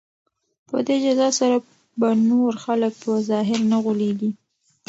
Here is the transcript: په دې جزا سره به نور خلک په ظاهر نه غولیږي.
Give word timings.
په 0.69 0.77
دې 0.87 0.95
جزا 1.05 1.29
سره 1.39 1.57
به 1.99 2.09
نور 2.29 2.51
خلک 2.65 2.93
په 3.03 3.11
ظاهر 3.29 3.59
نه 3.71 3.77
غولیږي. 3.83 4.31